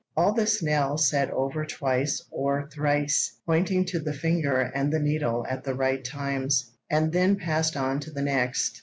All 0.17 0.33
this 0.33 0.63
Nell 0.63 0.97
said 0.97 1.29
over 1.29 1.63
twice 1.63 2.23
or 2.31 2.67
thrice, 2.73 3.33
pointing 3.45 3.85
to 3.85 3.99
the 3.99 4.13
finger 4.15 4.59
and 4.73 4.91
the 4.91 4.97
needle 4.97 5.45
at 5.47 5.63
the 5.63 5.75
right 5.75 6.03
times, 6.03 6.71
and 6.89 7.11
then 7.11 7.35
passed 7.35 7.77
on 7.77 7.99
to 7.99 8.09
the 8.09 8.23
next. 8.23 8.79